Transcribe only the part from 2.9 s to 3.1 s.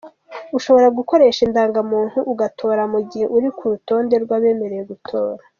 mu